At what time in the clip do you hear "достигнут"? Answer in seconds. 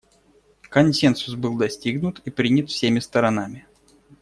1.57-2.23